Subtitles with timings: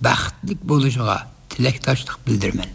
[0.00, 1.18] бақытлік болышыға
[1.52, 2.70] тілекташтық білдірмен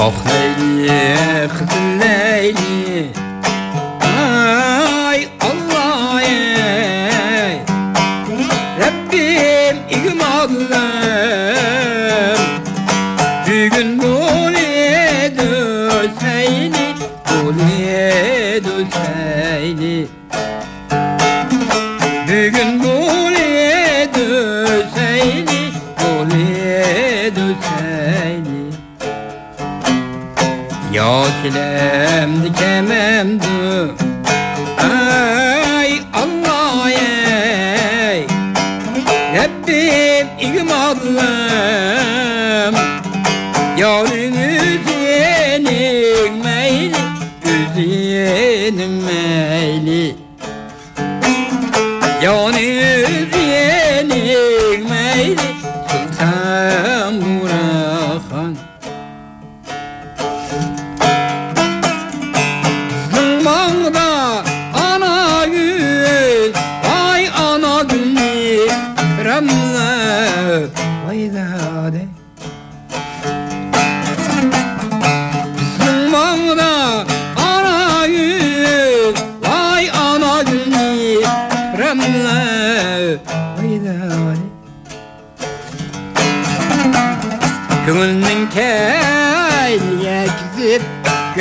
[0.00, 1.60] Ох, лейли, эх,
[2.00, 3.12] лейли,
[31.44, 33.46] Çilem dikememdi
[34.78, 38.26] Ay Allah ey.
[39.36, 41.14] Rabbim imanlım
[43.78, 46.96] Yarın üzenin meyli
[47.44, 50.16] Üzenin meyli.
[52.22, 53.43] Yarın üzenin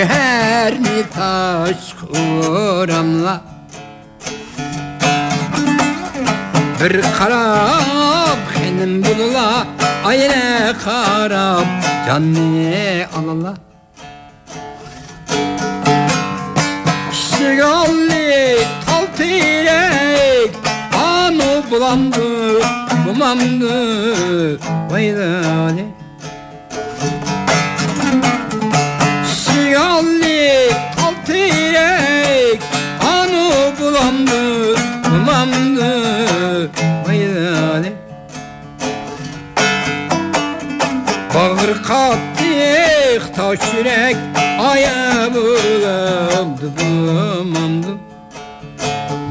[0.03, 3.41] Göherni taş kuramla
[6.83, 9.67] Bir karab benim bulula
[10.05, 11.65] Ayne karab
[12.07, 13.53] canni alala.
[17.11, 20.55] Şigalli tal tirek
[21.05, 22.61] Anu bulandı
[23.07, 24.59] bumandı
[24.91, 25.92] Vaydali
[29.73, 30.69] hayalli
[31.03, 32.61] alt yürek
[33.01, 34.75] Anu bulamdı
[35.11, 36.69] bulamdı
[37.05, 37.93] Hayali.
[41.35, 44.17] Bağır kattık taş yürek
[44.59, 47.87] Aya bulamdı bulamdı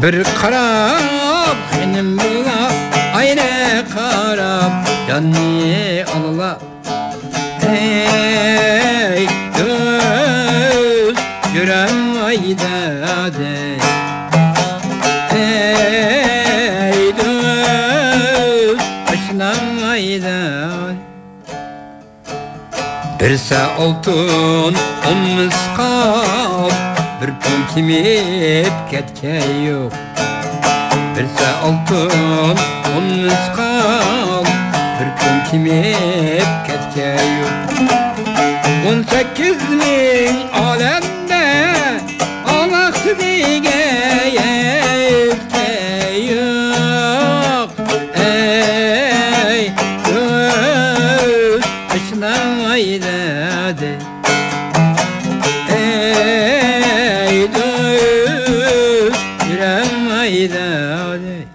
[0.02, 2.70] Bir karab benim buna
[3.14, 4.72] Ayne karab
[5.08, 6.71] Canni Allah
[23.22, 24.74] Birsa altın
[25.08, 26.72] o'n misqob
[27.20, 29.92] bir pul kimib ketgan yo'q
[31.16, 32.58] Birsa altın
[32.96, 34.46] o'n misqob
[34.98, 37.56] bir pul kimip ketke yok
[38.90, 41.11] yo'q sekiz min alem
[53.70, 53.98] de
[55.74, 59.16] Ey döyüş
[59.50, 61.46] yüreğimde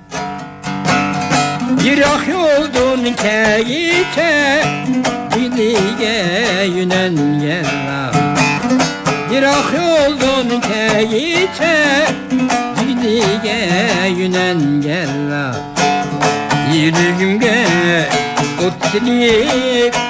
[1.83, 4.63] Bir ah yoldun keyike
[5.35, 6.23] Dilige
[6.75, 8.15] yünen yerra ah.
[9.31, 11.75] Bir ah yoldun keyike
[12.79, 13.59] Dilige
[14.17, 16.73] yünen yerra ah.
[16.73, 17.65] Yürüyümge
[18.59, 20.06] Kutsilip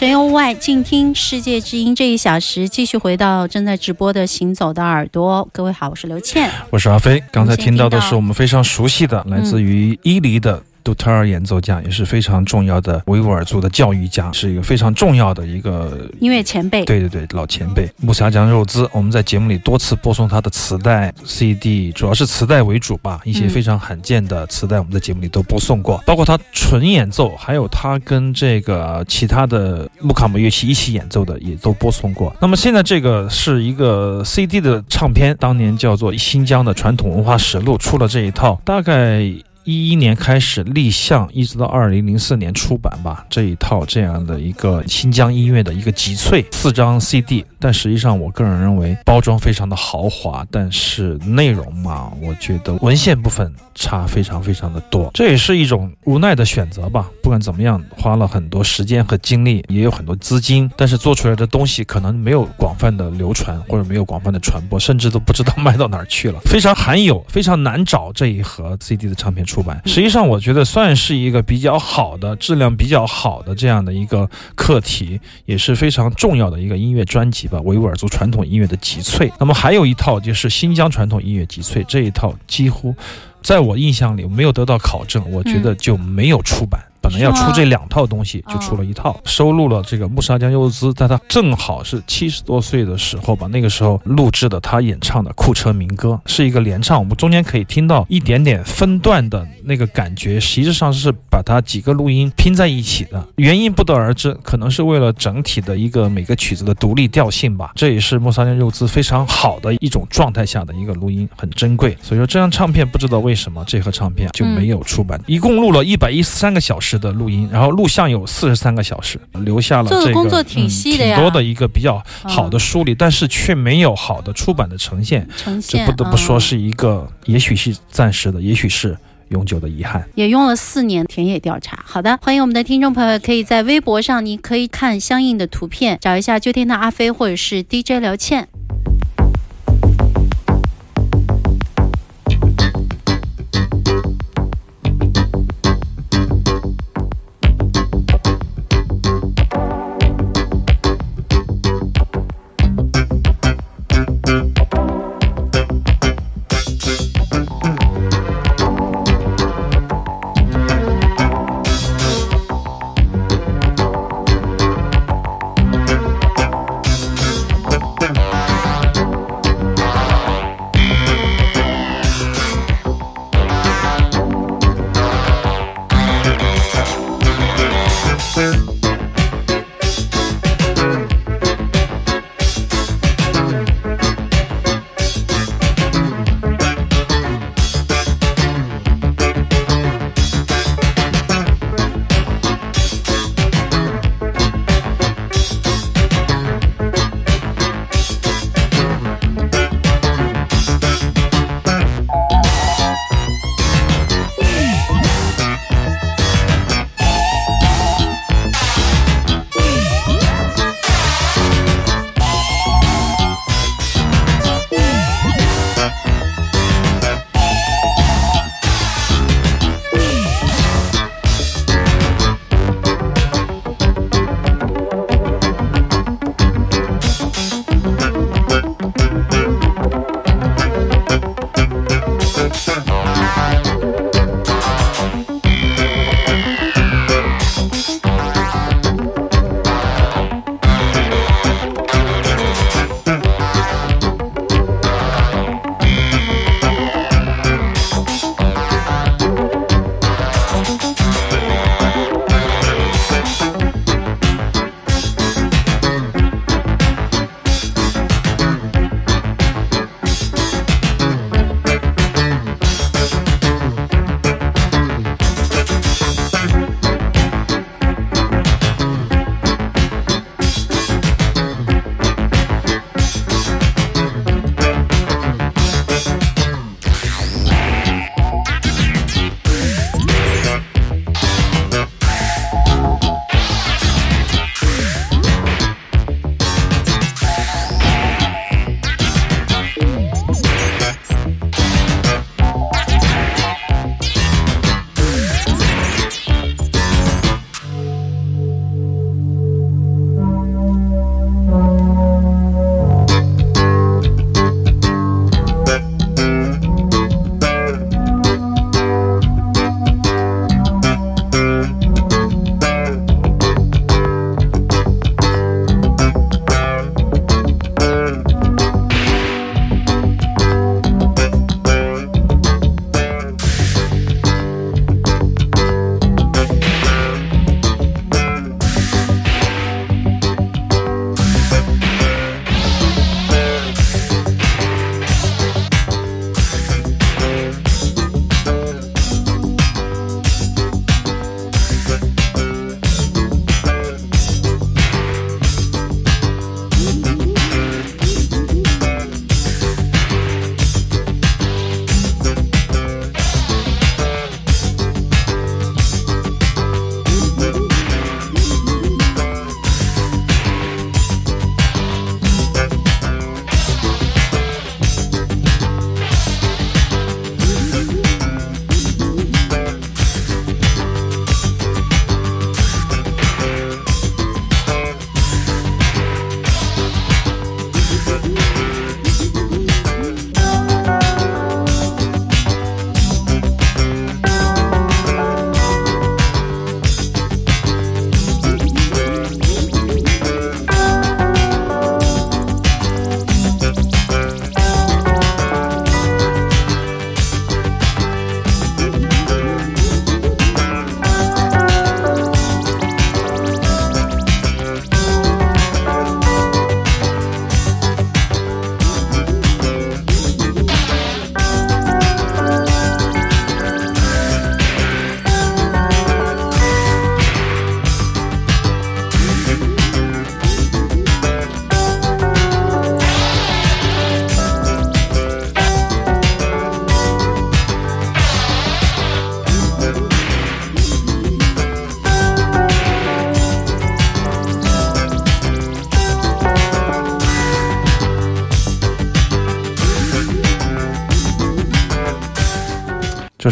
[0.00, 1.94] 游物外，静听世界之音。
[1.94, 5.46] 这一小时继续回到正在直播的《行走的耳朵》。
[5.52, 7.22] 各位好，我是刘倩，我是阿飞。
[7.30, 16.84] 刚才听到的是我们非常熟悉的，来自于伊犁的杜特尔演奏家，也是非常重要的维吾尔族的教育家，是一个非常重要的一个音乐前辈。
[16.84, 32.34] 对对对，老前辈木沙江肉孜，我们在节目里多次播送他的磁带、CD，主要是磁带为主吧，一些非常罕见的磁带，我们在节目里都播送过，包括他纯演奏，还有他跟这个其他的木卡姆乐器一起演奏的，也都播送过。
[32.40, 39.22] 那么现在这个是一个 CD 的唱片，当年叫做《新疆的传统文化实录》，出了这一套，大概。
[39.64, 47.44] 一一年开始立项，一直到二零零四年出版吧，这一套这样的一个新疆音乐的一个集萃，四张 CD。
[47.60, 55.08] 但实际上，我个人认为包装非常的豪华，但是内容嘛，我觉得文献部分差非常非常的多。
[55.14, 57.08] 这也是一种无奈的选择吧。
[57.22, 69.46] 不管怎么样，花了很多时间和精力，也有很多资金，但是做出来的东西可能没有广泛的流传，或者没有广泛的传播，甚至都不知道 卖到哪儿去了，非常罕有，非常难找这一盒 CD 的唱片。
[69.52, 77.60] 出版实际上，我觉得算是一个比较好的、质量比较好的这样的一个课题，也是非常重要的一个音乐专辑吧。
[77.62, 79.30] 维吾尔族传统音乐的集萃。
[79.38, 82.94] 那么还有一套就是新疆传统音乐集萃，这一套几乎
[83.42, 86.80] 在我印象里没有得到考证，我觉得就没有出版。
[87.02, 107.72] 本来要出这两套东西，就出了一套，收录了这个穆沙江优兹在他正好是七十多岁的时候吧，那个时候录制的他演唱的库车民歌，是一个连唱，我们中间可以听到一点点分段的那个感觉，实际上是把它几个录音拼在一起的，原因不得而知，可能是为了整体的一个每个曲子的独立调性吧。
[107.74, 111.98] 这也是穆沙江优兹非常好的一种状态下的一个录音，很珍贵。
[112.00, 116.91] 所以说这张唱片不知道为什么这盒唱片就没有出版，一共录了一百一十三个小时。
[116.98, 128.96] 的录音，然后录像有四十三个小时，留下了这个工作挺细的呀，挺多的一个比较好的梳理，但是却没有好的出版的呈现，呈现，这不得不说是一个，也许是暂时的，也许是
[129.28, 130.06] 永久的遗憾。
[130.14, 131.82] 也用了四年田野调查。
[131.86, 138.48] 好的，欢迎我们的听众朋友，可以在微博上，你可以看相应的图片，找一下秋天的阿飞或者是 DJ 刘倩。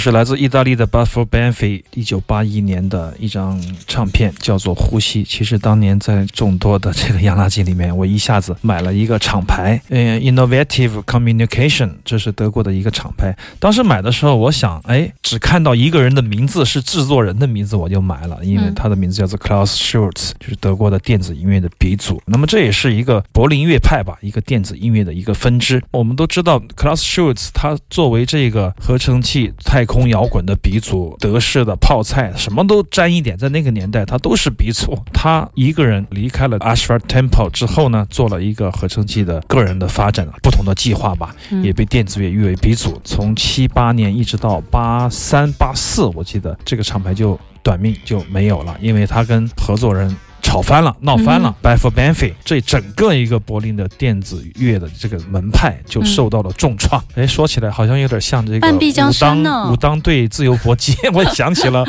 [0.00, 5.22] 是来自意大利的 Buffalo Banfi 一九八一年的一张唱片，叫做《呼吸》。
[5.28, 13.36] 其实当年在众多的这个洋垃圾里面，我一下子买了一个厂牌，嗯，Innovative Communication，这是德国的一个厂牌。
[13.58, 22.22] 当时买的时候，我想，哎，只看到一个人的名字是制作人的名字，我就买了，因为他的名字叫做 Klaus Schultz，就是德国的电子音乐的鼻祖。
[22.24, 25.82] 那么这也是一个柏林乐派吧，一个电子音乐的一个分支。
[25.90, 34.96] 我们都知道 Klaus Schultz，他作为这个合成器太空摇滚的鼻祖，德式的泡菜什么都沾一点，在那个年代他都是鼻祖。
[35.12, 43.00] 他一个人离开了 Ashford Temple 之后呢，做了一个合成器的个人的发展，不同的计划吧，也被电子乐誉为鼻祖。
[43.04, 50.14] 从七八年一直到八三八四，我记得这个厂牌就短命就没有了，因为他跟合作人。
[50.50, 57.00] 吵翻了，闹翻了 b a f o r Banfi，这整个一个柏林的电子乐的这个门派就受到了重创。
[57.14, 61.84] 哎，说起来好像有点像这个武当武当对自由搏击， 我想起了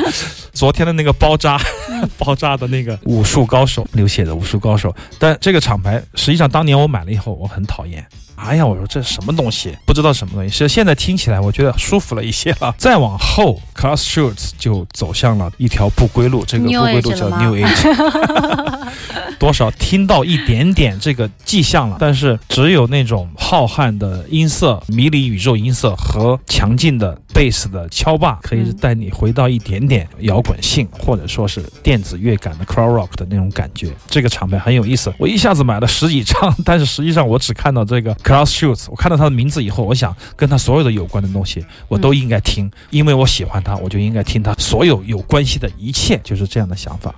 [0.52, 1.60] 昨天的那个包扎，
[2.16, 4.94] 包扎的那个武术高手，流血的武术高手。
[5.18, 8.06] 但这个厂牌实际上当年我买了以后，我很讨厌。
[8.36, 9.76] 哎呀，我说这什么东西？
[9.86, 10.50] 不知道什么东西。
[10.50, 12.74] 其实现在听起来，我觉得舒服了一些了。
[12.78, 16.44] 再往后，Class Shoots 就走向了一条不归路。
[16.44, 18.88] 这个不归路叫 New Age。
[19.38, 33.90] 多少听到一点点这个迹象了，但是只有那种浩瀚的音色、迷离宇宙音色和强劲的贝斯的敲霸，可以带你回到一点点摇滚性，或者说是电子乐感的 Crowd Rock 的那种感觉。
[34.08, 35.12] 这个场牌很有意思。
[35.18, 38.86] 我一下子买了十几张，但是实际上我只看到这个 Class Shoots。
[38.88, 47.14] 我看到他的名字以后，我想跟他所有的有关的东西我都应该听，因为我喜欢他，我就应该听他所有有关系的一切，就是这样的想法。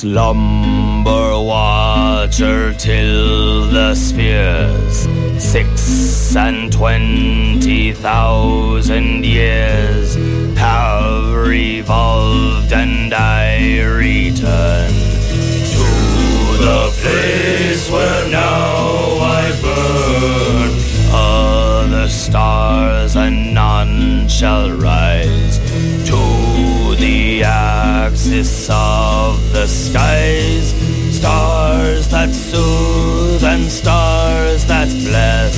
[0.00, 5.08] Slumber watcher till the spheres
[5.42, 10.14] six and twenty thousand years
[10.56, 14.92] have revolved and I return
[15.72, 15.84] to
[16.62, 20.70] the place where now I burn.
[21.10, 25.57] Other stars and none shall rise
[28.38, 30.72] of the skies.
[31.10, 35.56] Stars that soothe and stars that bless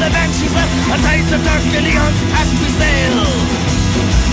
[0.00, 3.20] the banshees wail, on tides of dark and eons past we sail.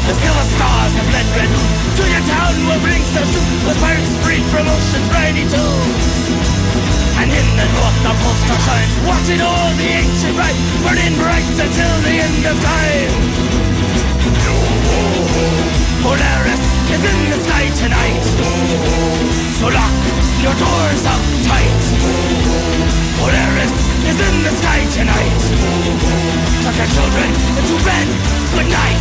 [0.08, 1.51] The silver stars have bled red
[1.97, 5.91] to your town will bring some soup, The pirates freed from ocean's briny tomb.
[7.19, 11.43] And in the north the pole star shines, watching all the ancient rite, burning bright
[11.60, 13.13] until the end of time.
[15.99, 16.63] Polaris
[16.95, 18.23] is in the sky tonight,
[19.60, 19.95] so lock
[20.39, 21.84] your doors up tight.
[23.19, 25.32] Polaris is in the sky tonight.
[26.63, 28.08] Tuck our children into bed.
[28.53, 28.97] Good night.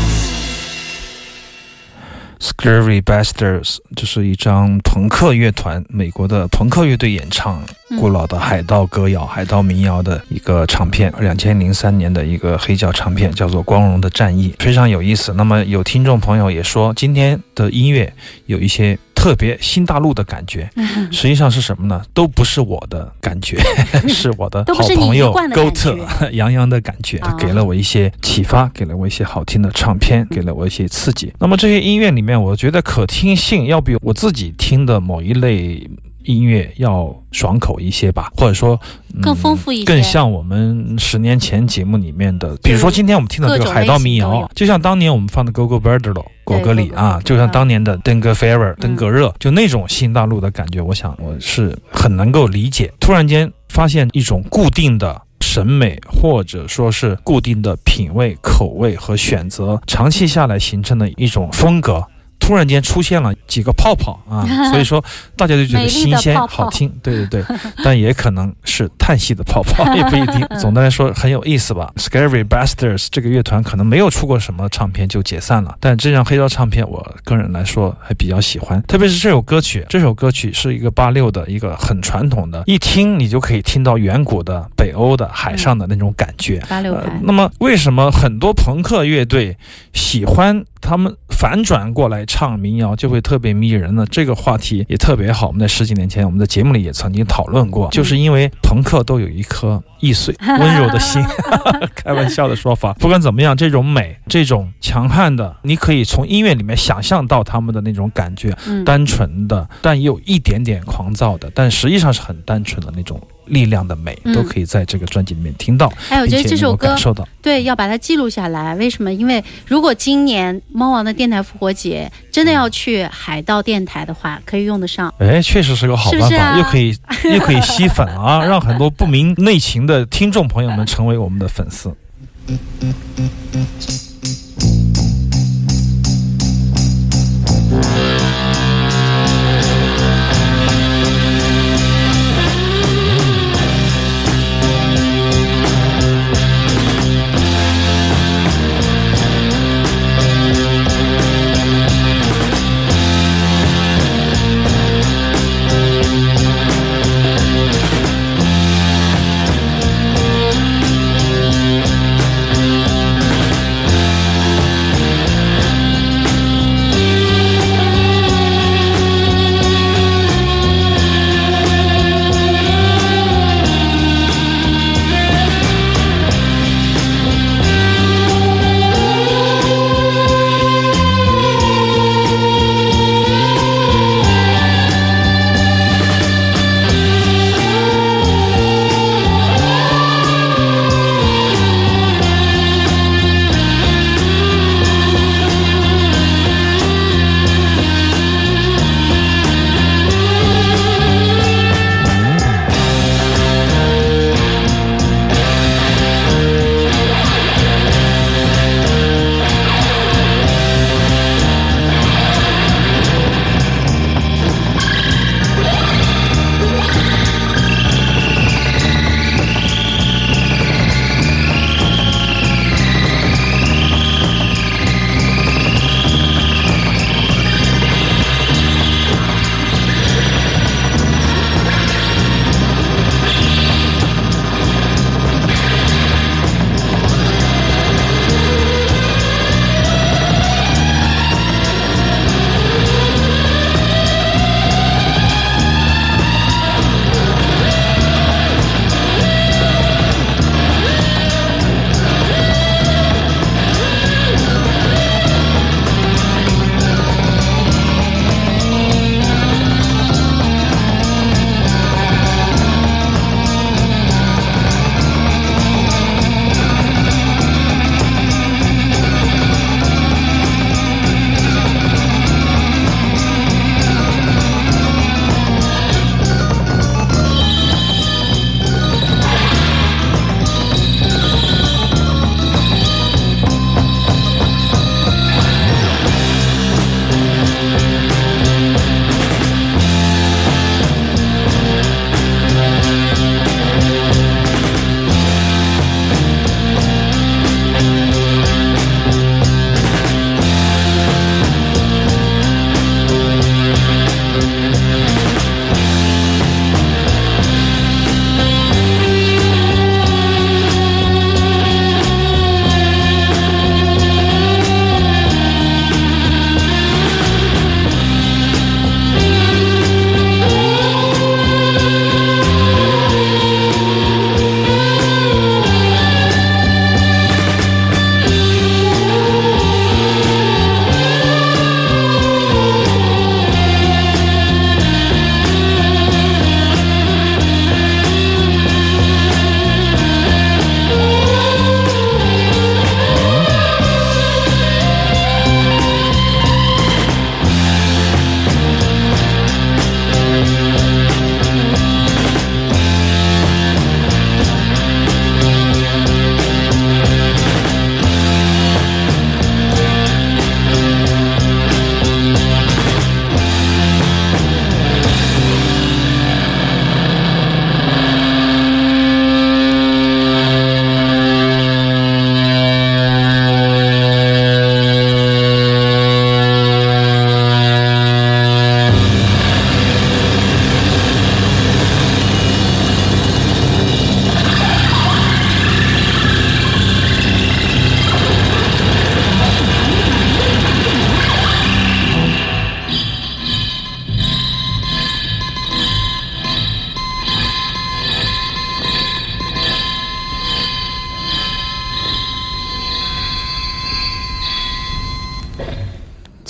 [2.38, 7.62] Scary Bastards，这是一张朋克乐团，美国的朋克乐队演唱
[7.98, 15.32] 古老的海盗歌谣、海盗民谣的一个唱片，两千零三年的一个黑胶唱片，叫做《光荣的战役》，非常有意思。
[15.34, 18.12] 那么有听众朋友也说，今天的音乐
[18.44, 18.96] 有一些
[19.26, 20.70] 特别新大陆的感觉，
[21.10, 22.00] 实际上是什么呢？
[22.14, 23.58] 都不是我的感觉，
[24.06, 25.98] 是我的好朋友一贯的 Go to
[26.30, 31.32] 杨洋的感觉，他啊给了我一些启发，给了我一些好听的唱片，给了我一些刺激。
[31.40, 35.90] 那么这些音乐里面，我觉得可听性要比我自己听的某一类。
[36.26, 38.78] 音乐要爽口一些吧，或者说、
[39.14, 52.92] 嗯更丰富一些更像我们十年前节目里面的，比如说今天我们听到这个海盗民谣，就像当年我们放的《Go Go Bird》咯，果戈里啊就像嗯当年的登革 Fever、登革热，就那种新大陆的感觉，我想我是很能够理解。
[53.00, 55.22] 突然间发现一种固定的。
[55.38, 62.04] 审美或者说是固定的品味、口味和选择，长期下来形成的一种风格，
[62.46, 65.04] 突然间出现了几个泡泡啊， 所以说
[65.36, 70.46] 大家就觉得新鲜、好听，对对对， 但也可能是叹息的泡泡， 也不一定。
[70.60, 71.92] 总的来说很有意思吧。
[71.96, 79.84] Scary Bastards 这个乐团可能没有出过什么唱片就解散了，但这张黑胶唱片我个人来说还比较喜欢，特别是这首歌曲。
[79.88, 86.62] 这首歌曲是一个八六的一个很传统的，一听你就可以听到远古的北欧的海上的那种感觉。
[86.68, 89.56] 八六拍，呃那么为什么很多朋克乐队
[89.92, 94.04] 喜欢他们反转过来唱民谣就会特别迷人呢？
[94.10, 95.46] 这个话题也特别好。
[95.46, 101.22] 我们在十几年前我们的节目里也曾经讨论过，就是因为朋克都有一颗易碎 温柔的心，
[101.96, 102.92] 开玩笑的说法。
[102.94, 115.92] 不管怎么样，这种美，这种强悍的，你可以从音乐里面想象到他们的那种感觉，嗯，单纯的，但也有一点点狂躁的，但实际上是很单纯的那种力量的美，嗯都可以在这个专辑里面听到。
[116.08, 118.74] 哎，我觉得这首歌感受到，对，要把它记录下来。
[118.76, 119.12] 为什么？
[119.12, 125.12] 因为如果今年猫王的电台复活节真的要去海盗电台的话，可以用得上。
[125.18, 126.96] 哎，确实是个好办法，是不是啊又可以
[127.34, 131.94] 又可以吸粉啊，让很多不明内情的听众朋友们成为我们的粉丝。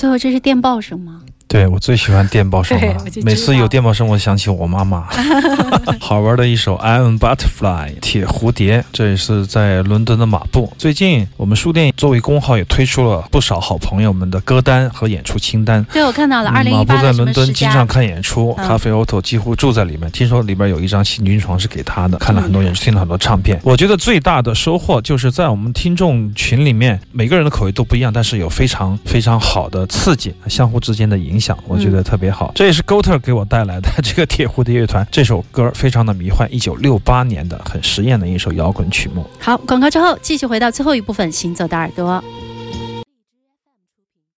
[0.06, 1.20] 最后这是电报声吗？
[1.56, 5.06] 对我最喜欢电报声了 每次有电报声，我想起我妈妈。
[5.98, 10.70] 好玩的一首《Iron Butterfly》铁蝴蝶，这也是在伦敦的马布。
[10.76, 15.82] 最近我们书店作为公号也推出了不少好朋友们的歌单和演出清单。
[15.84, 20.10] 对，我看到了，二零一八的什么在伦敦经常看演出，嗯咖啡 Otto 几乎住在里面。
[20.10, 23.58] 听说里边有一张行军床是给他的，看了很多演出，听了很多唱片。
[23.62, 32.52] 我觉得最大的收获就是在我们听众群里面，每个人的口味都不一样，但是有非常非常好的刺激，相互之间的影响，我觉得特别好。
[32.54, 39.26] 这也是 Goter 给我带来的这个铁蝴蝶乐团这首歌，非常的迷幻，一九六八年的很实验的一首摇滚曲目。
[39.38, 42.22] 好，广告之后继续回到最后一部分，行走的耳朵。